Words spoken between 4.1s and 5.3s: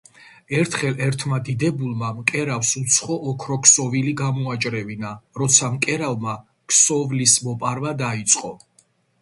გამოაჭრევინა.